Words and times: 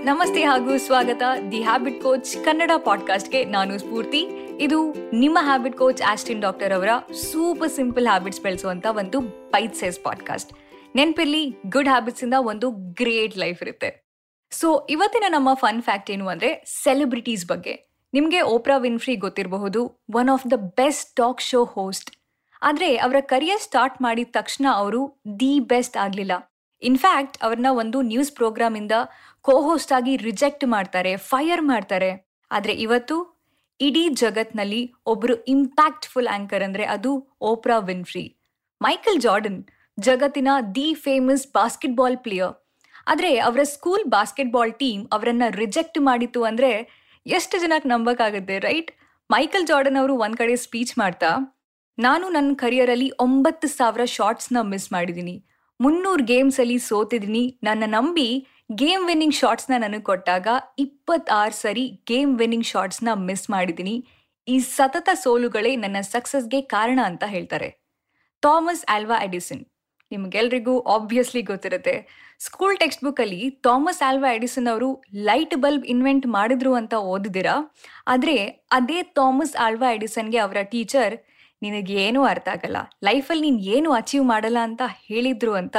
ನಮಸ್ತೆ 0.06 0.44
ಹಾಗೂ 0.44 0.78
ಸ್ವಾಗತ. 0.78 1.24
ದಿ 1.52 1.62
ಹ್ಯಾಬಿಟ್ 1.62 2.04
ಕೋಚ್ 2.04 2.46
ಕನ್ನಡ 2.46 2.72
ಪಾಡ್ಕಾಸ್ಟ್ಗೆ 2.78 3.46
ನಾನು 3.46 3.78
ಸ್ಫೂರ್ತಿ. 3.78 4.20
ಇದು 4.60 4.94
ನಿಮ್ಮ 5.14 5.38
ಹ್ಯಾಬಿಟ್ 5.42 5.78
ಕೋಚ್ 5.78 6.02
ಆಸ್ಟಿನ್ 6.02 6.42
ಡಾಕ್ಟರ್ 6.42 6.74
ಅವರ 6.74 6.90
ಸೂಪರ್ 7.14 7.72
ಸಿಂಪಲ್ 7.72 8.08
ಹ್ಯಾಬಿಟ್ಸ್ 8.08 8.42
ಬೆಳೆಸುವಂತ 8.42 8.86
ಒಂದು 8.90 9.20
ಬೈಟ್ 9.22 9.76
ಸೈಸ್ 9.76 10.04
ಪಾಡ್ಕಾಸ್ಟ್. 10.04 10.54
ನೆನಪಿರ್ಲಿ, 10.96 11.50
ಗುಡ್ 11.50 11.88
ಹ್ಯಾಬಿಟ್ಸ್ 11.88 12.24
ಇಂದ 12.24 12.34
ಒಂದು 12.38 12.72
ಗ್ರೇಟ್ 12.72 13.38
ಲೈಫ್ 13.38 13.62
ಇರುತ್ತೆ. 13.62 14.04
ಸೊ, 14.52 14.88
ಇವತ್ತಿನ 14.90 15.24
ನಮ್ಮ 15.28 15.54
ಫನ್ 15.54 15.84
ಫ್ಯಾಕ್ಟ್ 15.84 16.12
ಏನು 16.12 16.28
ಅಂದ್ರೆ 16.28 16.64
ಸೆಲೆಬ್ರಿಟೀಸ್ 16.84 17.48
ಬಗ್ಗೆ. 17.48 17.93
ನಿಮಗೆ 18.14 18.42
Oprah 18.42 18.78
Winfrey 18.78 19.16
ಗೊತ್ತಿರಬಹುದು 19.16 19.82
one 20.14 20.30
of 20.30 20.52
the 20.52 20.54
best 20.54 21.16
talk 21.16 21.42
show 21.42 21.64
host 21.64 22.18
ಆದ್ರೆ 22.62 22.98
ಅವರ 22.98 23.16
ಕರಿಯರ್ 23.20 23.62
ಸ್ಟಾರ್ಟ್ 23.62 24.02
ಮಾಡಿದ 24.02 24.28
ತಕ್ಷಣ 24.32 24.66
ಅವರು 24.74 25.22
ದಿ 25.40 25.60
ಬೆಸ್ಟ್ 25.60 25.98
ಆಗಲಿಲ್ಲ. 25.98 26.32
ಇನ್ಫ್ಯಾಕ್ಟ್ 26.82 27.44
ಅವ್ರನ್ನ 27.44 27.66
ಒಂದು 27.72 28.02
ನ್ಯೂಸ್ 28.02 28.32
ಪ್ರೋಗ್ರಾಮ್ 28.32 28.78
ಇಂದ 28.78 28.92
ಕೋ 29.42 29.62
ಹೋಸ್ಟ್ 29.62 29.92
ಆಗಿ 29.92 30.18
ರಿಜೆಕ್ಟ್ 30.18 30.66
ಮಾಡ್ತಾರೆ 30.66 31.18
ಫೈರ್ 31.18 31.62
ಮಾಡ್ತಾರೆ. 31.62 32.12
ಆದ್ರೆ 32.52 32.74
ಇವತ್ತು 32.74 33.16
ಇಡೀ 33.80 34.10
ಜಗತ್ನಲ್ಲಿ 34.10 34.94
ಒಬ್ರು 35.06 35.44
ಇಂಪ್ಯಾಕ್ಟ್ಫುಲ್ 35.44 36.28
ಆಂಕರ್ 36.28 36.64
ಅಂದ್ರೆ 36.64 36.84
ಅದು 36.86 37.38
ಓಪ್ರಾ 37.42 37.78
ವಿನ್ಫ್ರಿ 37.80 38.26
ಮೈಕಲ್ 38.82 39.22
ಜಾರ್ಡನ್ 39.22 39.64
ಜಗತ್ತಿನ 40.00 40.48
ದಿ 40.76 40.94
ಫೇಮಸ್ 40.94 41.48
ಬಾಸ್ಕೆಟ್ಬಾಲ್ 41.54 42.18
ಪ್ಲೇಯರ್ 42.18 42.54
ಆದ್ರೆ 43.08 43.38
ಅವರ 43.40 43.64
ಸ್ಕೂಲ್ 43.64 44.06
ಬಾಸ್ಕೆಟ್ಬಾಲ್ 44.06 44.74
ಟೀಮ್ 44.74 45.08
ಅವರನ್ನ 45.12 45.44
ರಿಜೆಕ್ಟ್ 45.50 46.00
ಮಾಡಿತ್ತು 46.00 46.44
ಅಂದ್ರೆ 46.44 47.03
ಎಷ್ಟು 47.26 47.56
ಜನಕ್ಕೆ 47.64 47.90
ನಂಬಕ್ಕಾಗುತ್ತೆ, 47.94 48.56
ರೈಟ್? 48.68 48.90
ಮೈಕಲ್ 49.30 49.68
ಜಾರ್ಡನ್ 49.70 50.00
ಅವರು 50.02 50.14
ಒಂದ್ 50.24 50.38
ಕಡೆ 50.40 50.56
ಸ್ಪೀಚ್ 50.64 50.94
ಮಾಡ್ತಾ, 51.02 51.30
ನಾನು 51.98 52.26
ನನ್ನ 52.36 52.52
ಕರಿಯರಲ್ಲಿ 52.64 53.10
ಒಂಬತ್ತು 53.26 53.68
ಸಾವಿರ 53.78 54.04
ಶಾರ್ಟ್ಸ್ನ 54.18 54.62
ಮಿಸ್ 54.72 54.88
ಮಾಡಿದ್ದೀನಿ 54.96 55.36
ಮುನ್ನೂರು 55.80 56.24
ಗೇಮ್ಸಲ್ಲಿ 56.32 56.78
ಸೋತಿದ್ದೀನಿ 56.88 57.44
ನನ್ನ 57.68 57.84
ನಂಬಿ 57.96 58.28
ಗೇಮ್ 58.82 59.06
ವಿನ್ನಿಂಗ್ 59.10 59.38
ಶಾರ್ಟ್ಸ್ನ 59.40 59.78
ನನಗೆ 59.84 60.06
ಕೊಟ್ಟಾಗ 60.10 60.48
ಇಪ್ಪತ್ತಾರು 60.86 61.56
ಸರಿ 61.64 61.86
ಗೇಮ್ 62.12 62.34
ವಿನ್ನಿಂಗ್ 62.42 62.70
ಶಾರ್ಟ್ಸ್ನ 62.72 63.14
ಮಿಸ್ 63.28 63.46
ಮಾಡಿದ್ದೀನಿ 63.56 63.96
ಈ 64.48 64.56
ಸತತ 64.76 65.10
ಸೋಲುಗಳೇ 65.24 65.72
ನನ್ನ 65.84 66.00
ಸಕ್ಸಸ್ಗೆ 66.14 66.60
ಕಾರಣ 66.74 67.00
ಅಂತ 67.10 67.24
ಹೇಳ್ತಾರೆ. 67.34 67.70
Thomas 68.44 68.84
Alva 68.96 69.18
Edison. 69.28 69.64
ನಿಮ್ಗೆಲ್ರಿಗೂ 70.14 70.76
ಆಬ್ವಿಯಸ್ಲಿ 70.96 71.42
ಗೊತ್ತಿರುತ್ತೆ. 71.52 71.96
ಸ್ಕೂಲ್ 72.46 72.78
ಟೆಕ್ಸ್ಟ್ 72.82 73.04
ಬುಕ್ಕಲ್ಲಿ 73.06 73.42
ಥಾಮಸ್ 73.66 74.02
ಆಲ್ವಾ 74.08 74.30
ಎಡಿಸನ್ 74.38 74.70
ಅವರು 74.72 74.90
ಲೈಟ್ 75.28 75.56
ಬಲ್ಬ್ 75.64 75.86
ಇನ್ವೆಂಟ್ 75.94 76.26
ಮಾಡಿದ್ರು 76.38 76.72
ಅಂತ 76.80 76.94
ಓದಿದಿರಾ 77.14 77.56
ಆದರೆ 78.14 78.36
ಅದೇ 78.78 79.00
ಥಾಮಸ್ 79.20 79.56
ಆಲ್ವಾ 79.66 79.90
ಎಡಿಸನ್ಗೆ 79.98 80.40
ಅವರ 80.46 80.62
ಟೀಚರ್ 80.74 81.16
ನಿನಗೇನೂ 81.62 82.22
ಅರ್ಥ 82.32 82.48
ಆಗಲ್ಲ. 82.56 82.78
ಲೈಫಲ್ಲಿ 83.08 83.44
ನೀನು 83.48 83.62
ಏನು 83.76 83.90
ಅಚೀವ್ 84.00 84.26
ಮಾಡಲ್ಲ 84.32 84.60
ಅಂತ 84.70 84.84
ಹೇಳಿದ್ರು 85.10 85.54
ಅಂತ 85.62 85.78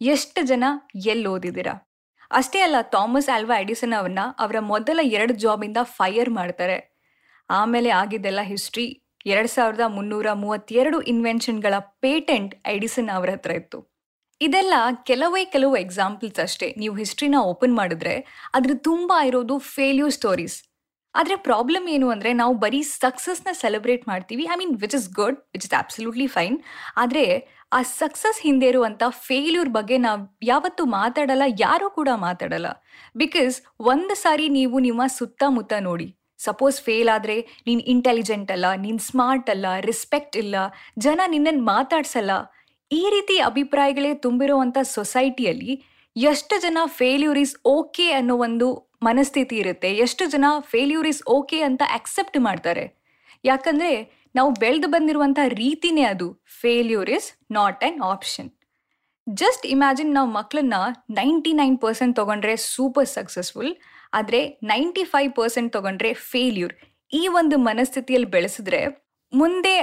ಎಷ್ಟು 0.00 0.40
ಜನ 0.50 0.64
ಎಲ್ಲಿ 1.12 1.28
ಓದಿದ್ದೀರಾ? 1.34 1.74
ಅಷ್ಟೇ 2.38 2.60
ಅಲ್ಲ, 2.66 2.78
ಥಾಮಸ್ 2.94 3.28
ಆಲ್ವಾ 3.36 3.56
ಎಡಿಸನ್ 3.64 3.94
ಅವ್ರನ್ನ 3.98 4.22
ಅವರ 4.44 4.56
ಮೊದಲ 4.72 4.98
ಎರಡು 5.16 5.34
ಜಾಬಿಂದ 5.44 5.78
ಫೈರ್ 5.98 6.30
ಮಾಡ್ತಾರೆ. 6.38 6.78
ಆಮೇಲೆ 7.50 7.90
ಆಗಿದ್ದೆಲ್ಲ 8.00 8.42
ಹಿಸ್ಟ್ರಿ 8.52 8.86
ಎರಡು 9.32 9.50
ಸಾವಿರದ 9.54 9.84
ಮುನ್ನೂರ 9.96 10.28
ಮೂವತ್ತೆರಡು 10.42 10.98
ಇನ್ವೆನ್ಷನ್ಗಳ 11.12 11.74
ಪೇಟೆಂಟ್ 12.04 12.52
ಎಡಿಸನ್ 12.74 13.10
ಅವರ 13.16 13.30
ಹತ್ರ 13.36 13.52
ಇತ್ತು. 13.60 13.78
ಇದೆಲ್ಲ 14.40 14.74
ಕೆಲವೇ 15.08 15.42
ಕೆಲವು 15.54 15.74
ಎಕ್ಸಾಂಪಲ್ಸ್ 15.84 16.40
ಅಷ್ಟೇ. 16.44 16.68
ನೀವು 16.80 16.94
ಹಿಸ್ಟ್ರಿನ 17.00 17.36
ಓಪನ್ 17.52 17.74
ಮಾಡಿದ್ರೆ 17.80 18.14
ಅದ್ರ 18.56 18.72
ತುಂಬ 18.88 19.12
ಇರೋದು 19.28 19.54
ಫೇಲ್ಯೂರ್ 19.74 20.14
ಸ್ಟೋರೀಸ್ 20.18 20.56
ಆದರೆ 21.14 21.36
ಪ್ರಾಬ್ಲಮ್ 21.48 21.86
ಏನು 21.94 22.06
ಅಂದರೆ 22.14 22.30
ನಾವು 22.40 22.54
ಬರೀ 22.64 22.80
ಸಕ್ಸಸ್ನ 22.88 23.50
ಸೆಲೆಬ್ರೇಟ್ 23.60 24.02
ಮಾಡ್ತೀವಿ. 24.10 24.44
I 24.54 24.56
mean 24.60 24.74
which 24.82 24.96
is 24.98 25.06
good 25.20 25.38
which 25.54 25.66
is 25.68 25.74
absolutely 25.80 26.28
fine 26.34 26.56
ಆದರೆ 27.02 27.24
ಆ 27.76 27.80
ಸಕ್ಸಸ್ 28.00 28.38
ಹಿಂದೆ 28.46 28.66
ಇರುವಂಥ 28.72 29.02
ಫೇಲ್ಯೂರ್ 29.28 29.70
ಬಗ್ಗೆ 29.76 29.96
ನಾವು 30.06 30.20
ಯಾವತ್ತೂ 30.50 30.84
ಮಾತಾಡಲ್ಲ, 30.98 31.44
ಯಾರೂ 31.66 31.86
ಕೂಡ 31.98 32.10
ಮಾತಾಡಲ್ಲ. 32.26 32.68
ಬಿಕಾಸ್ 33.22 33.56
ಒಂದು 33.92 34.16
ಸಾರಿ 34.24 34.46
ನೀವು 34.58 34.78
ನಿಮ್ಮ 34.88 35.02
ಸುತ್ತಮುತ್ತ 35.18 35.72
ನೋಡಿ 35.88 36.08
ಸಪೋಸ್ 36.46 36.78
ಫೇಲ್ 36.86 37.10
ಆದರೆ 37.16 37.36
ನೀನು 37.66 37.82
ಇಂಟೆಲಿಜೆಂಟ್ 37.94 38.50
ಅಲ್ಲ, 38.54 38.66
ನೀನು 38.84 39.00
ಸ್ಮಾರ್ಟ್ 39.08 39.50
ಅಲ್ಲ 39.54 39.66
ರೆಸ್ಪೆಕ್ಟ್ 39.90 40.36
ಇಲ್ಲ, 40.42 40.56
ಜನ 41.06 41.20
ನಿನ್ನನ್ನು 41.34 41.64
ಮಾತಾಡ್ಸಲ್ಲ. 41.74 42.32
ಈ 42.90 43.02
ರೀತಿ 43.14 43.36
ಅಭಿಪ್ರಾಯಗಳೇ 43.50 44.10
ತುಂಬಿರುವಂಥ 44.24 44.78
ಸೊಸೈಟಿಯಲ್ಲಿ 44.96 45.72
ಎಷ್ಟು 46.16 46.54
ಜನ 46.64 46.78
ಫೇಲ್ಯೂರ್ 46.98 47.38
ಇಸ್ 47.44 47.54
ಓಕೆ 47.76 48.06
ಅನ್ನೋ 48.18 48.34
ಒಂದು 48.46 48.68
ಮನಸ್ಥಿತಿ 49.06 49.56
ಇರುತ್ತೆ. 49.62 49.88
ಎಷ್ಟು 50.04 50.24
ಜನ 50.34 50.46
ಫೇಲ್ಯೂರ್ 50.72 51.08
ಇಸ್ 51.12 51.22
ಓಕೆ 51.36 51.58
ಅಂತ 51.68 51.82
ಅಕ್ಸೆಪ್ಟ್ 51.98 52.38
ಮಾಡ್ತಾರೆ. 52.46 52.84
ಯಾಕಂದ್ರೆ 53.50 53.90
ನಾವು 54.38 54.50
ಬೆಳೆದು 54.62 54.88
ಬಂದಿರುವಂಥ 54.94 55.38
ರೀತಿನೇ 55.62 56.04
ಅದು. 56.12 56.28
Failure 56.62 57.10
is 57.16 57.28
not 57.58 57.82
an 57.84 58.00
option 58.12 58.48
just 59.26 59.64
imagine 59.74 60.10
ನಾವು 60.16 60.28
ಮಕ್ಕಳನ್ನ 60.38 60.76
ನೈಂಟಿ 61.18 61.52
ನೈನ್ 61.60 61.76
ಪರ್ಸೆಂಟ್ 61.84 62.14
ತೊಗೊಂಡ್ರೆ 62.18 62.54
ಸೂಪರ್ 62.72 63.08
ಸಕ್ಸಸ್ಫುಲ್ 63.14 63.72
ಆದರೆ 64.18 64.40
ನೈಂಟಿ 64.70 65.04
ಫೈವ್ 65.12 65.30
ಪರ್ಸೆಂಟ್ 65.38 65.70
ತೊಗೊಂಡ್ರೆ 65.76 66.10
ಫೇಲ್ಯೂರ್ 66.30 66.74
ಈ 67.12 67.22
ಒಂದು 67.40 67.56
ಮನಸ್ಥಿತಿಯಲ್ಲಿ 67.68 68.30
ಬೆಳೆಸಿದ್ರೆ 68.36 68.80
ಮುಂದೆ 69.32 69.74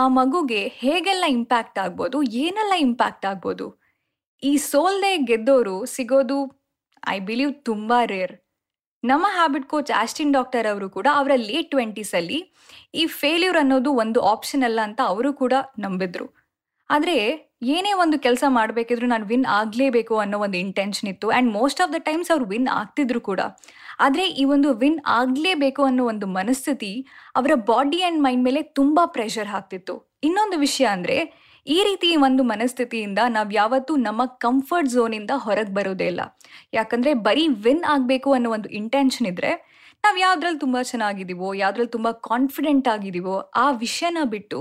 ಆ 0.00 0.02
ಮಗುಗೆ 0.18 0.60
ಹೇಗೆಲ್ಲ 0.82 1.24
ಇಂಪ್ಯಾಕ್ಟ್ 1.38 1.78
ಆಗ್ಬೋದು, 1.84 2.18
ಏನೆಲ್ಲ 2.44 2.74
ಇಂಪ್ಯಾಕ್ಟ್ 2.86 3.26
ಆಗ್ಬೋದು? 3.30 3.66
ಈ 4.42 4.52
ಸೋಲ್ದೆ 4.70 5.12
ಗೆದ್ದೋರು 5.30 5.74
ಸಿಗೋದು 5.94 6.38
ಐ 7.14 7.16
ಬಿಲೀವ್ 7.28 7.52
ತುಂಬ 7.68 7.92
ರೇರ್ 8.12 8.34
ನಮ್ಮ 9.02 9.26
ಹ್ಯಾಬಿಟ್ 9.36 9.66
ಕೋಚ್ 9.72 9.90
ಆಸ್ಟಿನ್ 10.02 10.32
ಡಾಕ್ಟರ್ 10.36 10.66
ಅವರು 10.70 10.86
ಕೂಡ 10.96 11.06
ಅವರ 11.18 11.32
ಲೇಟ್ 11.48 11.68
ಟ್ವೆಂಟೀಸಲ್ಲಿ 11.74 12.38
ಈ 13.00 13.04
ಫೇಲ್ಯೂರ್ 13.20 13.58
ಅನ್ನೋದು 13.62 13.90
ಒಂದು 14.02 14.20
ಆಪ್ಷನ್ 14.32 14.64
ಅಲ್ಲ 14.68 14.80
ಅಂತ 14.88 15.00
ಅವರು 15.12 15.30
ಕೂಡ 15.42 15.54
ನಂಬಿದ್ರು. 15.84 16.26
ಆದರೆ 16.90 17.16
ಏನೇ 17.62 17.92
ಒಂದು 18.02 18.16
ಕೆಲಸ 18.26 18.44
ಮಾಡಬೇಕಿದ್ರು 18.58 19.06
ನಾನು 19.12 19.24
ವಿನ್ 19.32 19.46
ಆಗಲೇಬೇಕು 19.58 20.14
ಅನ್ನೋ 20.22 20.36
ಒಂದು 20.46 20.56
ಇಂಟೆನ್ಷನ್ 20.64 21.08
ಇತ್ತು. 21.12 21.26
And 21.30 21.50
most 21.58 21.80
of 21.84 21.92
the 21.94 21.98
times 22.08 22.30
ಅವ್ರು 22.34 22.46
ವಿನ್ 22.52 22.68
ಆಗ್ತಿದ್ರು 22.80 23.20
ಕೂಡ. 23.28 23.40
ಆದರೆ 24.04 24.24
ಈ 24.42 24.44
ಒಂದು 24.54 24.68
ವಿನ್ 24.82 25.00
ಆಗಲೇಬೇಕು 25.18 25.82
ಅನ್ನೋ 25.88 26.04
ಒಂದು 26.12 26.26
ಮನಸ್ಥಿತಿ 26.38 26.92
ಅವರ 27.40 27.54
ಬಾಡಿ 27.70 27.98
ಆ್ಯಂಡ್ 28.02 28.20
ಮೈಂಡ್ 28.26 28.44
ಮೇಲೆ 28.48 28.62
ತುಂಬ 28.78 29.00
ಪ್ರೆಷರ್ 29.16 29.50
ಹಾಕ್ತಿತ್ತು. 29.54 29.94
ಇನ್ನೊಂದು 30.28 30.56
ವಿಷಯ 30.66 30.86
ಅಂದರೆ, 30.96 31.16
ಈ 31.66 31.78
ರೀತಿ 31.88 32.08
ಒಂದು 32.26 32.42
ಮನಸ್ಥಿತಿಯಿಂದ 32.52 33.20
ನಾವು 33.36 33.50
ಯಾವತ್ತೂ 33.60 33.94
ನಮ್ಮ 34.06 34.22
ಕಂಫರ್ಟ್ 34.44 34.92
ಝೋನಿಂದ 34.94 35.32
ಹೊರಗೆ 35.44 35.72
ಬರೋದೇ 35.78 36.06
ಇಲ್ಲ. 36.12 36.22
ಯಾಕಂದರೆ 36.78 37.12
ಬರೀ 37.26 37.44
ವಿನ್ 37.66 37.84
ಆಗಬೇಕು 37.94 38.30
ಅನ್ನೋ 38.36 38.50
ಒಂದು 38.56 38.70
ಇಂಟೆನ್ಷನ್ 38.80 39.28
ಇದ್ದರೆ 39.32 39.52
ನಾವು 40.04 40.18
ಯಾವ್ದ್ರಲ್ಲಿ 40.26 40.60
ತುಂಬ 40.64 40.78
ಚೆನ್ನಾಗಿದ್ದೀವೋ 40.90 41.48
ಯಾವುದ್ರಲ್ಲಿ 41.62 41.92
ತುಂಬ 41.96 42.10
ಕಾನ್ಫಿಡೆಂಟ್ 42.30 42.86
ಆಗಿದ್ದೀವೋ 42.94 43.34
ಆ 43.64 43.66
ವಿಷಯನ 43.84 44.20
ಬಿಟ್ಟು 44.34 44.60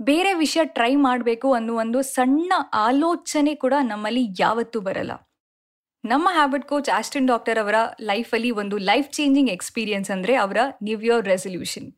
ಬೇರೆ 0.00 0.34
ವಿಷಯ 0.34 0.62
ಟ್ರೈ 0.76 0.92
ಮಾಡಬೇಕು 0.96 1.48
ಅನ್ನೋ 1.52 1.74
ಒಂದು 1.74 1.98
ಸಣ್ಣ 2.02 2.52
ಆಲೋಚನೆ 2.86 3.54
ಕೂಡ 3.54 3.74
ನಮ್ಮಲ್ಲಿ 3.82 4.24
ಯಾವತ್ತೂ 4.38 4.80
ಬರಲ್ಲ. 4.80 5.12
ನಮ್ಮ 6.04 6.28
ಹ್ಯಾಬಿಟ್ 6.32 6.66
ಕೋಚ್ 6.70 6.90
ಆಸ್ಟಿನ್ 6.90 7.28
ಡಾಕ್ಟರ್ 7.28 7.58
ಅವರ 7.58 7.76
ಲೈಫಲ್ಲಿ 8.00 8.50
ಒಂದು 8.62 8.78
ಲೈಫ್ 8.90 9.08
ಚೇಂಜಿಂಗ್ 9.10 9.50
ಎಕ್ಸ್ಪೀರಿಯನ್ಸ್ 9.50 10.10
ಅಂದರೆ 10.10 10.34
ಅವರ 10.36 10.58
ನ್ಯೂ 10.86 10.98
ಇಯರ್ 11.00 11.24
ರೆಸಲ್ಯೂಷನ್ 11.26 11.88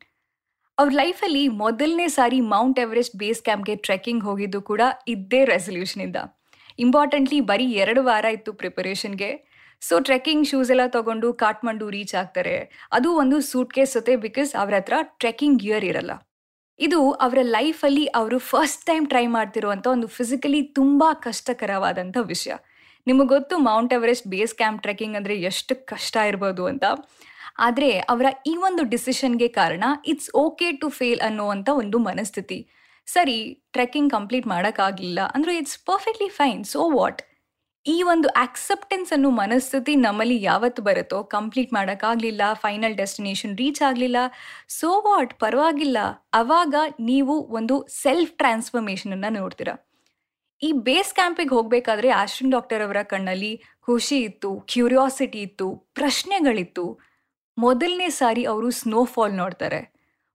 ಅವ್ರ 0.77 0.91
ಲೈಫಲ್ಲಿ 0.93 1.43
ಮೊದಲನೇ 1.63 2.07
ಸಾರಿ 2.17 2.39
ಮೌಂಟ್ 2.53 2.79
ಎವರೆಸ್ಟ್ 2.79 3.17
ಬೇಸ್ 3.17 3.41
ಕ್ಯಾಂಪ್ಗೆ 3.41 3.75
ಟ್ರೆಕ್ಕಿಂಗ್ 3.87 4.23
ಹೋಗಿದ್ದು 4.23 4.61
ಕೂಡ 4.61 4.81
ಇದ್ದೇ 5.13 5.41
ರೆಸಲ್ಯೂಷನಿಂದ 5.45 6.17
ಇಂಪಾರ್ಟೆಂಟ್ಲಿ 6.79 7.39
ಬರೀ 7.51 7.67
ಎರಡು 7.83 8.01
ವಾರ 8.03 8.25
ಇತ್ತು 8.37 8.53
ಪ್ರಿಪರೇಷನ್ಗೆ 8.53 9.31
ಸೊ 9.81 9.95
ಟ್ರೆಕ್ಕಿಂಗ್ 9.99 10.47
ಶೂಸ್ 10.47 10.71
ಎಲ್ಲ 10.71 10.85
ತಗೊಂಡು 10.87 11.27
ಕಾಟ್ಮಂಡು 11.33 11.85
ರೀಚ್ 11.89 12.15
ಆಗ್ತಾರೆ. 12.15 12.55
ಅದು 12.91 13.09
ಒಂದು 13.23 13.39
ಸೂಟ್ 13.41 13.73
ಕೇಸ್ 13.73 13.93
ಜೊತೆ 13.93 14.15
ಬಿಕಾಸ್ 14.27 14.51
ಅವ್ರ 14.61 14.73
ಹತ್ರ 14.75 14.95
ಟ್ರೆಕ್ಕಿಂಗ್ 15.21 15.59
ಗಿಯರ್ 15.63 15.85
ಇರಲ್ಲ. 15.85 16.11
ಇದು 16.79 16.99
ಅವರ 17.25 17.39
ಲೈಫಲ್ಲಿ 17.57 18.05
ಅವರು 18.19 18.37
ಫಸ್ಟ್ 18.49 18.83
ಟೈಮ್ 18.89 19.05
ಟ್ರೈ 19.11 19.25
ಮಾಡ್ತಿರುವಂಥ 19.35 19.85
ಒಂದು 19.95 20.07
ಫಿಸಿಕಲಿ 20.17 20.61
ತುಂಬ 20.79 21.03
ಕಷ್ಟಕರವಾದಂಥ 21.27 22.17
ವಿಷಯ. 22.33 22.53
ನಿಮಗೆ 23.07 23.29
ಗೊತ್ತು 23.35 23.55
Mount 23.69 23.93
Everest 23.97 24.27
base 24.33 24.53
camp 24.61 24.81
trekking 24.85 25.17
ಅಂದರೆ 25.19 25.35
ಎಷ್ಟು 25.49 25.73
ಕಷ್ಟ 25.91 26.17
ಇರ್ಬೋದು 26.31 26.63
ಅಂತ. 26.71 26.85
ಆದರೆ 27.67 27.91
ಅವರ 28.13 28.27
ಈ 28.51 28.53
ಒಂದು 28.67 28.83
ಡಿಸಿಷನ್ಗೆ 28.93 29.47
ಕಾರಣ 29.59 29.83
ಇಟ್ಸ್ 30.11 30.29
ಓಕೆ 30.45 30.67
ಟು 30.81 30.87
ಫೇಲ್ 30.97 31.21
ಅನ್ನುವಂಥ 31.27 31.69
ಒಂದು 31.83 31.99
ಮನಸ್ಥಿತಿ. 32.09 32.59
ಸರಿ 33.07 33.37
ಟ್ರೆಕ್ಕಿಂಗ್ 33.75 34.11
ಕಂಪ್ಲೀಟ್ 34.15 34.47
ಮಾಡೋಕ್ಕಾಗಲಿಲ್ಲ 34.53 35.21
ಅಂದರೆ 35.35 35.53
it's 35.61 35.77
perfectly 35.89 36.29
fine 36.39 36.61
so 36.73 36.83
what 36.97 37.21
ಈ 37.93 37.95
ಒಂದು 38.03 38.27
ಆಕ್ಸೆಪ್ಟೆನ್ಸ್ 38.43 39.11
ಅನ್ನೋ 39.15 39.29
ಮನಸ್ಥಿತಿ 39.39 39.93
ನಮ್ಮಲ್ಲಿ 39.95 40.37
ಯಾವತ್ತು 40.41 40.81
ಬರುತ್ತೋ 40.87 41.23
ಕಂಪ್ಲೀಟ್ 41.35 41.71
ಮಾಡೋಕ್ಕಾಗಲಿಲ್ಲ 41.73 42.41
ಫೈನಲ್ 42.53 42.95
ಡೆಸ್ಟಿನೇಷನ್ 42.95 43.53
ರೀಚ್ 43.57 43.81
ಆಗಲಿಲ್ಲ 43.81 44.17
ಸೊ 44.79 44.89
ವಾಟ್ 45.07 45.33
ಪರವಾಗಿಲ್ಲ. 45.39 45.99
ಅವಾಗ 46.33 46.75
ನೀವು 46.99 47.35
ಒಂದು 47.59 47.75
ಸೆಲ್ಫ್ 48.03 48.33
ಟ್ರಾನ್ಸ್ಫರ್ಮೇಷನನ್ನು 48.37 49.31
ನೋಡ್ತೀರಾ. 49.39 49.75
ಈ 50.61 50.71
ಬೇಸ್ 50.87 51.13
ಕ್ಯಾಂಪಿಗೆ 51.13 51.53
ಹೋಗಬೇಕಾದ್ರೆ 51.55 52.09
ಆಶ್ರಿನ್ 52.21 52.51
ಡಾಕ್ಟರ್ 52.51 52.81
ಅವರ 52.81 53.01
ಕಣ್ಣಲ್ಲಿ 53.03 53.53
ಖುಷಿ 53.81 54.17
ಇತ್ತು 54.19 54.51
ಕ್ಯೂರಿಯಾಸಿಟಿ 54.73 55.41
ಇತ್ತು, 55.41 55.67
ಪ್ರಶ್ನೆಗಳಿತ್ತು. 55.93 56.85
ಮೊದಲನೇ 57.57 58.09
ಸಾರಿ 58.21 58.43
ಅವರು 58.43 58.69
ಸ್ನೋಫಾಲ್ 58.71 59.35
ನೋಡ್ತಾರೆ. 59.35 59.81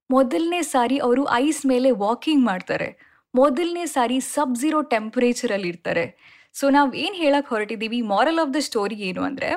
ಮೊದಲನೇ 0.09 0.61
ಸಾರಿ 0.61 0.97
ಅವರು 0.97 1.23
ಐಸ್ 1.45 1.65
ಮೇಲೆ 1.65 1.91
ವಾಕಿಂಗ್ 2.05 2.45
ಮಾಡ್ತಾರೆ. 2.45 2.89
ಮೊದಲನೇ 3.33 3.85
ಸಾರಿ 3.85 4.17
ಸಬ್ 4.35 4.55
ಝೀರೋ 4.55 4.79
ಟೆಂಪರೇಚರಲ್ಲಿ 4.81 5.69
ಇರ್ತಾರೆ 5.69 6.05
ಸೊ 6.55 6.65
ನಾವು 6.77 6.91
ಏನು 7.03 7.15
ಹೇಳಕ್ಕೆ 7.23 7.51
ಹೊರಟಿದ್ದೀವಿ 7.53 7.99
ಮಾರಲ್ 8.13 8.39
ಆಫ್ 8.43 8.53
ದ 8.55 8.59
ಸ್ಟೋರಿ 8.67 8.97
ಏನು 9.09 9.21
ಅಂದರೆ, 9.29 9.49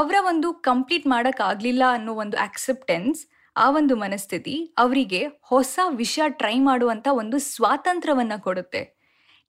ಅವರ 0.00 0.16
ಒಂದು 0.30 0.48
ಕಂಪ್ಲೀಟ್ 0.68 1.06
ಮಾಡೋಕ್ಕಾಗಲಿಲ್ಲ 1.14 1.84
ಅನ್ನೋ 1.96 2.12
ಒಂದು 2.24 2.36
ಆಕ್ಸೆಪ್ಟೆನ್ಸ್ 2.46 3.20
ಆ 3.56 3.66
ಒಂದು 3.78 3.94
ಮನಸ್ಥಿತಿ 4.04 4.54
ಅವರಿಗೆ 4.82 5.20
ಹೊಸ 5.50 5.78
ವಿಷಯ 6.00 6.24
ಟ್ರೈ 6.40 6.56
ಮಾಡುವಂಥ 6.68 7.06
ಒಂದು 7.22 7.36
ಸ್ವಾತಂತ್ರ್ಯವನ್ನು 7.52 8.38
ಕೊಡುತ್ತೆ. 8.46 8.82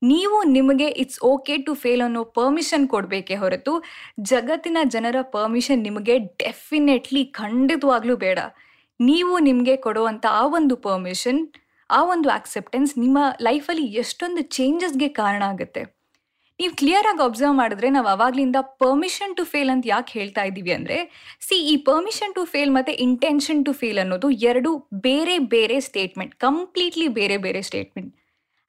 ನೀವು 0.02 0.38
ನಿಮಗೆ 0.58 0.88
ಇಟ್ಸ್ 1.02 1.19
ಓಕೆ 1.31 1.56
ಟು 1.68 1.74
ಫೇಲ್ 1.84 2.04
ಅನ್ನೋ 2.08 2.22
ಪರ್ಮಿಷನ್ 2.38 2.86
ಕೊಡಬೇಕೇ 2.94 3.36
ಹೊರತು, 3.44 3.74
ಜಗತ್ತಿನ 4.31 4.78
ಜನರ 4.96 5.18
ಪರ್ಮಿಷನ್ 5.36 5.81
ನಿಮಗೆ 5.88 6.16
ಡೆಫಿನೆಟ್ಲಿ 6.44 7.24
ಖಂಡಿತವಾಗ್ಲೂ 7.40 8.16
ಬೇಡ. 8.25 8.40
ನೀವು 9.00 9.34
ನಿಮಗೆ 9.50 9.75
ಕೊಡುವಂಥ 9.86 10.25
ಆ 10.42 10.44
ಒಂದು 10.60 10.75
ಪರ್ಮಿಷನ್ 10.88 11.42
ಆ 11.90 12.02
ಒಂದು 12.14 12.30
ಆಕ್ಸೆಪ್ಟೆನ್ಸ್ 12.38 12.94
ನಿಮ್ಮ 13.04 13.18
ಲೈಫಲ್ಲಿ 13.48 13.86
ಎಷ್ಟೊಂದು 14.04 14.42
ಚೇಂಜಸ್ಗೆ 14.58 15.10
ಕಾರಣ 15.19 15.44
ಆಗುತ್ತೆ. 15.54 15.84
ನೀವು 16.59 16.74
ಕ್ಲಿಯರ್ 16.80 17.07
ಆಗಿ 17.09 17.21
ಅಬ್ಸರ್ವ್ 17.25 17.56
ಮಾಡಿದ್ರೆ 17.59 17.88
ನಾವು 17.95 18.07
ಅವಾಗ್ಲಿಂದ 18.13 18.59
ಪರ್ಮಿಷನ್ 18.83 19.33
ಟು 19.39 19.44
ಫೇಲ್ 19.51 19.71
ಅಂತ 19.74 19.86
ಯಾಕೆ 19.92 20.13
ಹೇಳ್ತಾ 20.19 20.44
ಇದ್ದೀವಿ 20.50 20.71
ಅಂದರೆ 20.77 20.98
ಸಿ 21.48 21.57
ಈ 21.71 21.75
ಪರ್ಮಿಷನ್ 21.89 22.33
ಟು 22.38 22.44
ಫೇಲ್ 22.54 22.71
ಮತ್ತು 22.77 22.94
ಇಂಟೆನ್ಷನ್ 23.07 23.62
ಟು 23.68 23.74
ಫೇಲ್ 23.81 24.00
ಅನ್ನೋದು 24.04 24.30
ಎರಡು 24.51 24.71
ಬೇರೆ 25.07 25.36
ಬೇರೆ 25.56 25.77
ಸ್ಟೇಟ್ಮೆಂಟ್ 25.89 26.33
ಕಂಪ್ಲೀಟ್ಲಿ 26.45 27.07
ಬೇರೆ 27.19 27.38
ಬೇರೆ 27.45 27.62
ಸ್ಟೇಟ್ಮೆಂಟ್ 27.62 28.12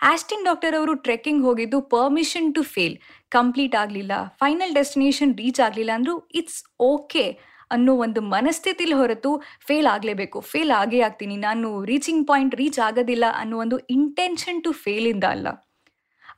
ಆಸ್ಟಿನ್ 0.01 0.45
ಡಾಕ್ಟರ್ 0.45 0.75
ಅವರು 0.75 0.93
ಟ್ರೆಕ್ಕಿಂಗ್ 1.07 1.45
ಹೋಗಿದ್ದು 1.47 1.79
ಪರ್ಮಿಷನ್ 1.95 2.51
ಟು 2.57 2.63
ಫೇಲ್ 2.75 2.97
ಕಂಪ್ಲೀಟ್ 3.33 3.77
ಆಗಲಿಲ್ಲ 3.83 4.13
ಫೈನಲ್ 4.43 4.75
ಡೆಸ್ಟಿನೇಷನ್ 4.75 5.33
ರೀಚ್ 5.39 5.61
ಆಗಲಿಲ್ಲ 5.61 5.93
ಅಂದರೂ 5.99 6.15
ಇಟ್ಸ್ 6.41 6.61
ಓಕೆ 6.81 7.25
ಅನ್ನೋ 7.71 7.95
ಒಂದು 8.05 8.21
ಮನಸ್ಥಿತಿಲಿ 8.35 8.95
ಹೊರತು 8.95 9.31
ಫೇಲ್ 9.69 9.89
ಆಗಲೇಬೇಕು. 9.95 10.39
ಫೇಲ್ 10.51 10.71
ಆಗೇ 10.73 11.01
ಆಗ್ತೀನಿ, 11.01 11.37
ನಾನು 11.37 11.71
ರೀಚಿಂಗ್ 11.85 12.23
ಪಾಯಿಂಟ್ 12.27 12.55
ರೀಚ್ 12.55 12.79
ಆಗೋದಿಲ್ಲ 12.87 13.25
ಅನ್ನೋ 13.41 13.57
ಒಂದು 13.65 13.79
ಇಂಟೆನ್ಷನ್ 13.97 14.61
ಟು 14.65 14.73
ಫೇಲಿಂದ 14.85 15.25
ಅಲ್ಲ. 15.35 15.49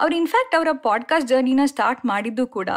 ಅವ್ರು 0.01 0.17
ಇನ್ಫ್ಯಾಕ್ಟ್ 0.17 0.57
ಅವರ 0.57 0.69
ಪಾಡ್ಕಾಸ್ಟ್ 0.73 1.29
ಜರ್ನಿನ 1.29 1.61
ಸ್ಟಾರ್ಟ್ 1.67 2.07
ಮಾಡಿದ್ದು 2.07 2.47
ಕೂಡ 2.47 2.71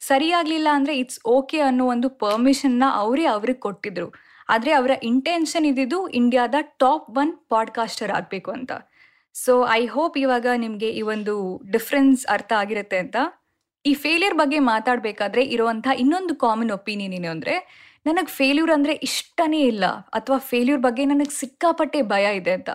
ಸರಿಯಾಗಲಿಲ್ಲ 0.00 0.68
ಅಂದರೆ 0.72 0.98
ಇಟ್ಸ್ 0.98 1.20
ಓಕೆ 1.26 1.60
ಅನ್ನೋ 1.60 1.84
ಒಂದು 1.86 2.08
ಪರ್ಮಿಷನ್ನ 2.08 2.84
ಅವರೇ 2.94 3.24
ಅವ್ರಿಗೆ 3.24 3.58
ಕೊಟ್ಟಿದ್ರು. 3.58 4.12
ಆದರೆ 4.48 4.72
ಅವರ 4.72 4.90
ಇಂಟೆನ್ಷನ್ 5.02 5.66
ಇದ್ದಿದ್ದು 5.66 6.08
ಇಂಡಿಯಾದ 6.08 6.54
ಟಾಪ್ 6.78 7.18
ಒನ್ 7.18 7.32
ಪಾಡ್ಕಾಸ್ಟರ್ 7.48 8.10
ಆಗಬೇಕು 8.10 8.50
ಅಂತ. 8.50 8.72
ಸೊ 9.34 9.68
ಐ 9.68 9.86
ಹೋಪ್ 9.86 10.18
ಇವಾಗ 10.18 10.46
ನಿಮಗೆ 10.56 10.88
ಈ 10.90 11.02
ಒಂದು 11.02 11.34
ಡಿಫ್ರೆನ್ಸ್ 11.70 12.26
ಅರ್ಥ 12.28 12.52
ಆಗಿರುತ್ತೆ 12.52 12.98
ಅಂತ. 12.98 13.16
ಈ 13.86 13.94
ಫೇಲ್ಯೂರ್ 13.94 14.34
ಬಗ್ಗೆ 14.34 14.58
ಮಾತಾಡಬೇಕಾದ್ರೆ 14.58 15.44
ಇರುವಂಥ 15.44 15.88
ಇನ್ನೊಂದು 15.98 16.34
ಕಾಮನ್ 16.34 16.70
ಒಪಿನಿಯನ್ 16.70 17.14
ಏನು 17.14 17.30
ಅಂದರೆ, 17.30 17.54
ನನಗೆ 18.06 18.26
ಫೇಲ್ಯೂರ್ 18.26 18.70
ಅಂದರೆ 18.70 18.92
ಇಷ್ಟನೇ 18.92 19.60
ಇಲ್ಲ. 19.60 19.84
ಅಥವಾ 19.86 20.38
ಫೇಲ್ಯೂರ್ 20.38 20.80
ಬಗ್ಗೆ 20.80 21.04
ನನಗೆ 21.04 21.30
ಸಿಕ್ಕಾಪಟ್ಟೆ 21.30 22.02
ಭಯ 22.02 22.36
ಇದೆ 22.36 22.52
ಅಂತ. 22.52 22.70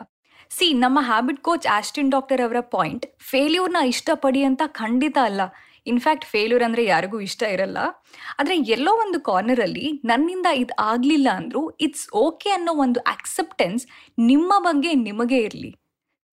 ಸಿ 0.56 0.68
ನಮ್ಮ 0.84 1.00
ಹ್ಯಾಬಿಟ್ 1.10 1.40
ಕೋಚ್ 1.48 1.68
ಆಸ್ಟಿನ್ 1.76 2.10
ಡಾಕ್ಟರ್ 2.14 2.42
ಅವರ 2.46 2.60
ಪಾಯಿಂಟ್ 2.74 3.06
ಫೇಲ್ಯೂರ್ನ 3.30 3.80
ಇಷ್ಟಪಡಿ 3.92 4.42
ಅಂತ 4.50 4.64
ಖಂಡಿತ 4.82 5.18
ಅಲ್ಲ. 5.30 5.42
ಇನ್ಫ್ಯಾಕ್ಟ್ 5.92 6.26
ಫೇಲ್ಯೂರ್ 6.32 6.64
ಅಂದರೆ 6.68 6.84
ಯಾರಿಗೂ 6.92 7.18
ಇಷ್ಟ 7.28 7.44
ಇರಲ್ಲ. 7.56 7.80
ಆದರೆ 8.40 8.56
ಎಲ್ಲೋ 8.76 8.92
ಒಂದು 9.06 9.20
ಕಾರ್ನರಲ್ಲಿ 9.30 9.88
ನನ್ನಿಂದ 10.12 10.48
ಇದು 10.64 10.76
ಆಗಲಿಲ್ಲ 10.92 11.30
ಅಂದರೂ 11.40 11.64
ಇಟ್ಸ್ 11.88 12.06
ಓಕೆ 12.26 12.52
ಅನ್ನೋ 12.58 12.74
ಒಂದು 12.86 13.02
ಆಕ್ಸೆಪ್ಟೆನ್ಸ್ 13.14 13.84
ನಿಮ್ಮ 14.32 14.52
ಬಗ್ಗೆ 14.68 14.92
ನಿಮಗೆ 15.08 15.40
ಇರಲಿ. 15.48 15.72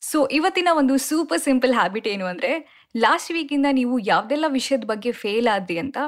ಸೊ 0.02 0.20
ಇವತ್ತಿನ 0.38 0.68
ಒಂದು 0.82 0.94
ಸೂಪರ್ 1.08 1.42
ಸಿಂಪಲ್ 1.48 1.74
ಹ್ಯಾಬಿಟ್ 1.80 2.08
ಏನು 2.12 2.26
ಅಂದರೆ 2.32 2.52
ಲಾಸ್ಟ್ 2.94 3.32
ವೀಕಿಂದ 3.36 3.68
ನೀವು 3.80 3.96
ಯಾವುದೆಲ್ಲ 4.12 4.46
ವಿಷಯದ 4.58 4.86
ಬಗ್ಗೆ 4.92 5.12
ಫೇಲ್ 5.24 5.50
ಆದ್ರಿ 5.56 5.78
ಅಂತ 5.84 5.98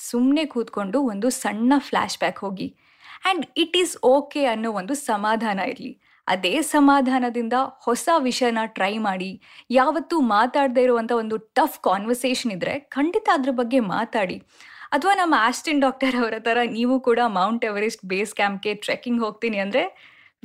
ಸುಮ್ಮನೆ 0.00 0.46
ಕೂತ್ಕೊಂಡು 0.54 1.00
ಒಂದು 1.12 1.28
ಸಣ್ಣ 1.42 1.72
ಫ್ಲ್ಯಾಶ್ 1.88 2.20
ಬ್ಯಾಕ್ 2.22 2.40
ಹೋಗಿ. 2.46 2.68
ಆ್ಯಂಡ್ 3.24 3.44
ಇಟ್ 3.64 3.76
ಈಸ್ 3.82 3.92
ಓಕೆ 4.16 4.42
ಅನ್ನೋ 4.54 4.70
ಒಂದು 4.80 4.94
ಸಮಾಧಾನ 5.10 5.60
ಇರಲಿ. 5.72 5.92
ಅದೇ 6.32 6.52
ಸಮಾಧಾನದಿಂದ 6.74 7.56
ಹೊಸ 7.86 8.08
ವಿಷಯನ 8.26 8.60
ಟ್ರೈ 8.76 8.92
ಮಾಡಿ, 9.06 9.30
ಯಾವತ್ತೂ 9.78 10.16
ಮಾತಾಡದೇ 10.36 10.82
ಇರುವಂಥ 10.88 11.12
ಒಂದು 11.22 11.36
ಟಫ್ 11.58 11.78
ಕಾನ್ವರ್ಸೇಷನ್ 11.88 12.52
ಇದ್ದರೆ 12.56 12.74
ಖಂಡಿತ 12.96 13.28
ಅದ್ರ 13.38 13.52
ಬಗ್ಗೆ 13.60 13.80
ಮಾತಾಡಿ. 13.94 14.36
ಅಥವಾ 14.96 15.12
ನಮ್ಮ 15.20 15.34
ಆಸ್ಟಿನ್ 15.48 15.82
ಡಾಕ್ಟರ್ 15.86 16.16
ಅವರ 16.22 16.38
ಥರ 16.46 16.58
ನೀವು 16.78 16.96
ಕೂಡ 17.08 17.20
ಮೌಂಟ್ 17.36 17.66
ಎವರೆಸ್ಟ್ 17.70 18.02
ಬೇಸ್ 18.12 18.34
ಕ್ಯಾಂಪ್ಗೆ 18.40 18.72
ಟ್ರೆಕ್ಕಿಂಗ್ 18.86 19.22
ಹೋಗ್ತೀನಿ 19.24 19.60
ಅಂದರೆ 19.64 19.84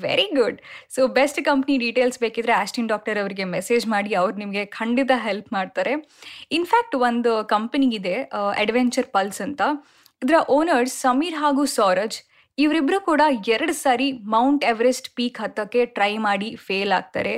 very 0.06 0.26
good 0.38 0.58
so 0.96 1.02
best 1.18 1.40
company 1.50 1.76
details 1.84 2.20
ಬೇಕಿದ್ರೆ 2.24 2.54
ಆಸ್ಟಿನ್ 2.62 2.90
ಡಾಕ್ಟರ್ 2.92 3.20
ಅವರಿಗೆ 3.22 3.46
ಮೆಸೇಜ್ 3.54 3.86
ಮಾಡಿ, 3.94 4.12
ಅವ್ರು 4.22 4.36
ನಿಮಗೆ 4.44 4.64
ಖಂಡಿತ 4.80 5.12
ಹೆಲ್ಪ್ 5.28 5.50
ಮಾಡ್ತಾರೆ. 5.58 5.94
ಇನ್ಫ್ಯಾಕ್ಟ್ 6.58 6.96
ಒಂದು 7.10 7.32
ಕಂಪನಿಗಿದೆ 7.54 8.16
ಅಡ್ವೆಂಚರ್ 8.64 9.08
ಪಲ್ಸ್ 9.16 9.42
ಅಂತ. 9.48 9.62
ಇದರ 10.22 10.38
ಓನರ್ಸ್ 10.58 10.96
ಸಮೀರ್ 11.06 11.38
ಹಾಗೂ 11.44 11.64
ಸೌರಜ್ 11.78 12.18
ಇವರಿಬ್ಬರು 12.60 13.02
ಕೂಡ 13.02 13.22
ಎರಡು 13.48 13.74
ಸಾರಿ 13.74 14.12
ಮೌಂಟ್ 14.12 14.66
ಎವರೆಸ್ಟ್ 14.66 15.16
ಪೀಕ್ 15.16 15.42
ಹತ್ತಕ್ಕೆ 15.42 15.86
ಟ್ರೈ 15.86 16.18
ಮಾಡಿ 16.18 16.56
ಫೇಲ್ 16.56 16.92
ಆಗ್ತಾರೆ. 16.92 17.36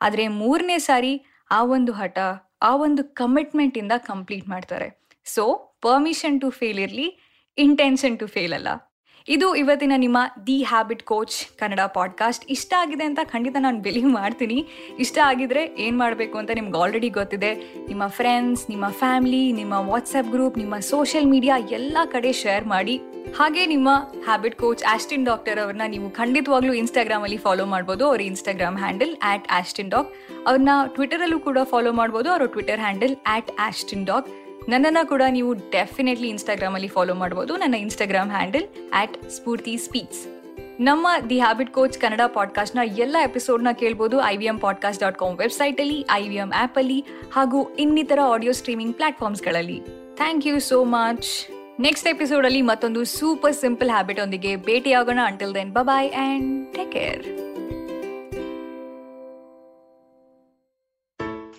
ಆದರೆ 0.00 0.28
ಮೂರನೇ 0.28 0.78
ಸಾರಿ 0.78 1.24
ಆ 1.50 1.62
ಒಂದು 1.62 1.92
ಹಠ, 1.92 2.18
ಆ 2.62 2.76
ಒಂದು 2.76 3.04
ಕಮಿಟ್ಮೆಂಟಿಂದ 3.04 3.92
ಕಂಪ್ಲೀಟ್ 3.96 4.48
ಮಾಡ್ತಾರೆ. 4.48 4.88
ಸೊ 5.24 5.74
ಪರ್ಮಿಷನ್ 5.82 6.40
ಟು 6.40 6.50
ಫೇಲ್ 6.50 6.78
ಇರಲಿ 6.78 7.18
ಇಂಟೆನ್ಷನ್ 7.58 8.18
ಟು 8.18 8.26
ಫೇಲ್ 8.26 8.52
ಅಲ್ಲ. 8.52 8.68
ಇದು 9.28 9.54
ಇವತ್ತಿನ 9.54 9.92
ನಿಮ್ಮ 9.96 10.18
the 10.46 10.62
habit 10.62 11.02
coach 11.02 11.58
Kannada 11.58 11.80
podcast 11.80 12.44
ಇಷ್ಟ 12.50 12.74
ಆಗಿದೆ 12.78 13.04
ಅಂತ 13.04 13.18
ಖಂಡಿತ 13.22 13.56
ನಾನು 13.60 13.80
ಬಿಲೀವ್ 13.80 14.10
ಮಾಡ್ತೀನಿ. 14.12 14.66
ಇಷ್ಟ 14.98 15.18
ಆಗಿದ್ರೆ 15.24 15.66
ಏನು 15.78 15.98
ಮಾಡಬೇಕು 15.98 16.38
ಅಂತ 16.38 16.50
ನಿಮ್ಗೆ 16.50 16.78
ಆಲ್ರೆಡಿ 16.78 17.08
ಗೊತ್ತಿದೆ. 17.08 17.54
ನಿಮ್ಮ 17.88 18.06
ಫ್ರೆಂಡ್ಸ್ 18.06 18.70
ನಿಮ್ಮ 18.70 18.88
ಫ್ಯಾಮಿಲಿ 18.88 19.52
ನಿಮ್ಮ 19.52 19.72
ವಾಟ್ಸಪ್ 19.72 20.30
ಗ್ರೂಪ್ 20.30 20.58
ನಿಮ್ಮ 20.58 20.78
ಸೋಷಿಯಲ್ 20.78 21.26
ಮೀಡಿಯಾ 21.26 21.58
ಎಲ್ಲ 21.58 21.96
ಕಡೆ 22.12 22.32
ಶೇರ್ 22.32 22.66
ಮಾಡಿ. 22.66 23.00
ಹಾಗೆ 23.36 23.66
ನಿಮ್ಮ 23.66 23.88
ಹ್ಯಾಬಿಟ್ 24.24 24.56
ಕೋಚ್ 24.56 24.84
ಆಸ್ಟಿನ್ 24.84 25.26
ಡಾಕ್ಟರ್ 25.26 25.58
ಅವ್ರನ್ನ 25.58 25.82
ನೀವು 25.86 26.10
ಖಂಡಿತವಾಗ್ಲೂ 26.10 26.72
ಇನ್ಸ್ಟಾಗ್ರಾಮ್ 26.72 27.22
ಅಲ್ಲಿ 27.22 27.36
ಫಾಲೋ 27.36 27.64
ಮಾಡ್ಬೋದು. 27.66 28.06
ಅವ್ರ 28.06 28.20
Instagram 28.20 28.78
handle 28.78 29.16
at 29.22 29.46
Austin 29.50 29.90
doc 29.90 30.12
ಅವ್ರನ್ನ 30.46 30.68
ಟ್ವಿಟರಲ್ಲೂ 30.86 31.38
ಕೂಡ 31.38 31.58
ಫಾಲೋ 31.64 31.92
ಮಾಡ್ಬೋದು. 31.92 32.30
ಅವರ 32.30 32.46
Twitter 32.46 32.80
handle 32.80 33.16
at 33.26 33.50
Austin 33.60 34.06
doc 34.06 34.28
ನನ್ನನ್ನು 34.68 35.08
ಕೂಡ 35.08 35.22
ನೀವು 35.28 35.54
ಡೆಫಿನೆಟ್ಲಿ 35.54 36.28
ಇನ್ಸ್ಟಾಗ್ರಾಮಲ್ಲಿ 36.28 36.88
ಫಾಲೋ 36.88 37.14
ಮಾಡ್ಬೋದು. 37.14 37.56
ನನ್ನ 37.56 37.74
Instagram 37.74 38.30
handle 38.30 38.66
at 38.94 39.30
Spoorthi 39.30 39.76
speaks 39.76 40.40
ನಮ್ಮ 40.80 41.06
ದಿ 41.30 41.38
ಹ್ಯಾಬಿಟ್ 41.38 41.70
ಕೋಚ್ 41.70 41.98
ಕನ್ನಡ 41.98 42.20
ಪಾಡ್ಕಾಸ್ಟ್ನ 42.26 42.78
ಎಲ್ಲ 42.98 43.16
ಎಪಿಸೋಡ್ನ 43.24 43.68
ಕೇಳಬಹುದು 43.72 44.22
I 44.22 44.36
V 44.36 44.46
M 44.46 44.58
podcast 44.58 45.02
dot 45.02 45.18
com 45.18 45.38
ವೆಬ್ಸೈಟಲ್ಲಿ 45.38 46.06
ಐ 46.10 46.28
ವಿ 46.28 46.34
ಎಂ 46.34 46.52
ಆ್ಯಪಲ್ಲಿ 46.56 47.04
ಹಾಗೂ 47.32 47.74
ಇನ್ನಿತರ 47.74 48.18
audio 48.24 48.52
streaming 48.52 48.96
ಪ್ಲಾಟ್ಫಾರ್ಮ್ಸ್ಗಳಲ್ಲಿ 48.96 49.82
thank 50.16 50.46
you 50.46 50.60
so 50.60 50.84
much 50.84 51.28
next 51.79 52.07
ಎಪಿಸೋಡಲ್ಲಿ 52.07 52.61
ಮತ್ತೊಂದು 52.61 53.03
ಸೂಪರ್ 53.13 53.55
ಸಿಂಪಲ್ 53.55 53.89
ಹ್ಯಾಬಿಟ್ 53.89 54.19
ಒಂದಿಗೆ 54.19 54.51
ಭೇಟಿಯಾಗೋಣ 54.55 55.19
until 55.25 55.55
then 55.55 55.73
bye 55.85 56.11
and 56.11 56.51
take 56.75 56.91
care 56.91 57.25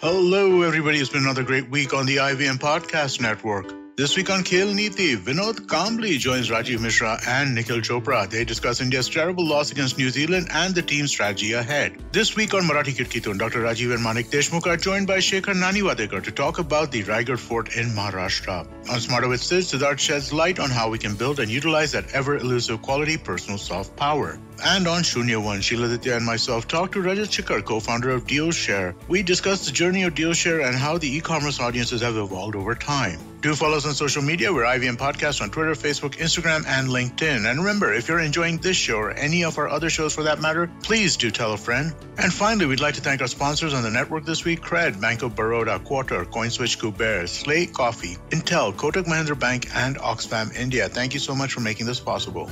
Hello, 0.01 0.63
everybody. 0.63 0.99
It's 0.99 1.09
been 1.09 1.23
another 1.23 1.43
great 1.43 1.69
week 1.69 1.93
on 1.93 2.05
the 2.07 2.17
IVM 2.23 2.59
Podcast 2.59 3.15
Network. 3.21 3.69
This 4.02 4.18
week 4.18 4.32
on 4.32 4.44
Khel 4.44 4.74
Niti, 4.74 5.16
Vinod 5.16 5.68
Kambli 5.68 6.18
joins 6.18 6.50
Rajiv 6.50 6.82
Mishra 6.82 7.20
and 7.28 7.54
Nikhil 7.54 7.82
Chopra. 7.82 8.28
They 8.28 8.44
discuss 8.44 8.82
India's 8.82 9.08
terrible 9.08 9.46
loss 9.46 9.72
against 9.72 10.00
New 10.00 10.10
Zealand 10.10 10.48
and 10.50 10.74
the 10.74 10.82
team's 10.82 11.12
strategy 11.12 11.54
ahead. 11.54 11.98
This 12.12 12.36
week 12.36 12.56
on 12.56 12.64
Marathi 12.64 12.96
Kitkitun, 12.96 13.38
Dr. 13.38 13.60
Rajiv 13.60 13.94
and 13.94 14.02
Manik 14.02 14.32
Deshmukh 14.32 14.66
are 14.66 14.76
joined 14.76 15.06
by 15.06 15.18
Shekhar 15.20 15.54
Naniwadekar 15.54 16.24
to 16.24 16.32
talk 16.32 16.58
about 16.58 16.92
the 16.92 17.04
Raigad 17.04 17.38
Fort 17.38 17.76
in 17.76 17.90
Maharashtra. 17.90 18.66
On 18.90 19.00
Smarter 19.00 19.28
with 19.28 19.44
Sid, 19.44 19.66
Siddharth 19.66 20.00
sheds 20.00 20.34
light 20.34 20.58
on 20.58 20.72
how 20.72 20.90
we 20.90 20.98
can 20.98 21.14
build 21.14 21.40
and 21.40 21.52
utilize 21.52 21.92
that 21.92 22.12
ever-elusive 22.12 22.82
quality 22.82 23.18
personal 23.18 23.60
soft 23.60 23.96
power. 23.96 24.40
And 24.66 24.88
on 24.88 25.04
Shunya 25.04 25.38
One, 25.44 25.62
Sheila 25.62 25.90
Ditya 25.90 26.18
and 26.18 26.26
myself 26.26 26.68
talk 26.68 26.92
to 26.94 27.04
Rajat 27.04 27.30
Chikar, 27.30 27.64
co-founder 27.64 28.10
of 28.10 28.26
DealShare. 28.26 28.96
We 29.08 29.22
discuss 29.22 29.68
the 29.68 29.72
journey 29.72 30.02
of 30.02 30.16
DealShare 30.16 30.66
and 30.66 30.76
how 30.76 30.98
the 30.98 31.18
e-commerce 31.18 31.60
audiences 31.60 32.02
have 32.02 32.18
evolved 32.18 32.56
over 32.56 32.74
time. 32.74 33.20
Do 33.42 33.56
follow 33.56 33.76
us 33.76 33.88
on 33.88 33.96
social 33.96 34.22
media. 34.22 34.54
We're 34.54 34.66
IVM 34.66 34.98
Podcast 34.98 35.42
on 35.42 35.50
Twitter, 35.50 35.72
Facebook, 35.72 36.18
Instagram, 36.18 36.64
and 36.68 36.90
LinkedIn. 36.90 37.50
And 37.50 37.58
remember, 37.58 37.92
if 37.92 38.08
you're 38.08 38.20
enjoying 38.20 38.58
this 38.58 38.78
show 38.78 38.98
or 38.98 39.10
any 39.14 39.44
of 39.44 39.58
our 39.58 39.68
other 39.68 39.90
shows 39.90 40.14
for 40.14 40.22
that 40.22 40.40
matter, 40.40 40.70
please 40.84 41.18
do 41.18 41.32
tell 41.32 41.54
a 41.54 41.58
friend. 41.58 41.92
And 42.20 42.32
finally, 42.32 42.68
we'd 42.68 42.82
like 42.82 42.94
to 42.96 43.02
thank 43.02 43.20
our 43.20 43.28
sponsors 43.28 43.74
on 43.74 43.82
the 43.82 43.90
network 43.90 44.26
this 44.26 44.46
week, 44.46 44.62
Cred, 44.62 45.02
Bank 45.02 45.24
of 45.24 45.36
Baroda, 45.36 45.80
Quarter, 45.80 46.26
CoinSwitch, 46.26 46.78
Kuber, 46.78 47.28
Slay 47.28 47.66
Coffee, 47.66 48.16
Intel, 48.30 48.76
Kotak 48.76 49.06
Mahindra 49.06 49.40
Bank, 49.40 49.68
and 49.74 49.98
Oxfam 49.98 50.56
India. 50.56 50.88
Thank 50.88 51.16
you 51.16 51.20
so 51.20 51.34
much 51.34 51.52
for 51.52 51.62
making 51.62 51.88
this 51.88 52.00
possible. 52.00 52.48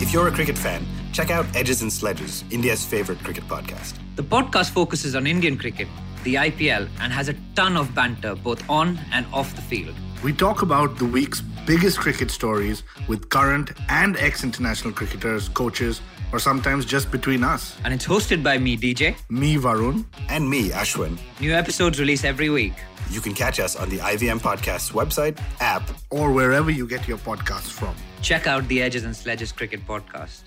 If 0.00 0.10
you're 0.10 0.28
a 0.28 0.32
cricket 0.32 0.56
fan, 0.56 0.86
check 1.12 1.30
out 1.30 1.44
Edges 1.54 1.82
and 1.82 1.92
Sledges, 1.92 2.44
India's 2.50 2.82
favorite 2.82 3.18
cricket 3.18 3.44
podcast. 3.44 3.98
The 4.14 4.22
podcast 4.22 4.70
focuses 4.70 5.14
on 5.14 5.26
Indian 5.26 5.58
cricket, 5.58 5.88
the 6.26 6.34
IPL, 6.34 6.88
and 7.00 7.12
has 7.12 7.28
a 7.28 7.34
ton 7.54 7.76
of 7.76 7.94
banter 7.94 8.34
both 8.34 8.68
on 8.68 8.98
and 9.12 9.24
off 9.32 9.54
the 9.54 9.62
field. 9.62 9.94
We 10.24 10.32
talk 10.32 10.62
about 10.62 10.98
the 10.98 11.04
week's 11.04 11.40
biggest 11.66 11.98
cricket 11.98 12.30
stories 12.30 12.82
with 13.08 13.28
current 13.28 13.70
and 13.88 14.16
ex 14.16 14.42
international 14.42 14.92
cricketers, 14.92 15.48
coaches, 15.48 16.00
or 16.32 16.38
sometimes 16.38 16.84
just 16.84 17.10
between 17.10 17.44
us. 17.44 17.76
And 17.84 17.94
it's 17.94 18.06
hosted 18.06 18.42
by 18.42 18.58
me, 18.58 18.76
DJ. 18.76 19.14
Me, 19.30 19.56
Varun. 19.56 20.04
And 20.28 20.50
me, 20.50 20.70
Ashwin. 20.70 21.16
New 21.40 21.54
episodes 21.54 22.00
release 22.00 22.24
every 22.24 22.50
week. 22.50 22.74
You 23.10 23.20
can 23.20 23.34
catch 23.34 23.60
us 23.60 23.76
on 23.76 23.88
the 23.88 23.98
IVM 23.98 24.40
Podcast's 24.40 24.90
website, 24.90 25.38
app, 25.60 25.88
or 26.10 26.32
wherever 26.32 26.72
you 26.72 26.88
get 26.88 27.06
your 27.06 27.18
podcasts 27.18 27.70
from. 27.70 27.94
Check 28.20 28.48
out 28.48 28.66
the 28.66 28.82
Edges 28.82 29.04
and 29.04 29.14
Sledges 29.14 29.52
Cricket 29.52 29.86
Podcast. 29.86 30.42